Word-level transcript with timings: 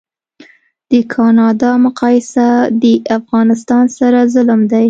د 0.91 0.93
کانادا 1.13 1.71
مقایسه 1.85 2.47
د 2.81 2.85
افغانستان 3.17 3.85
سره 3.97 4.19
ظلم 4.33 4.61
دی 4.71 4.79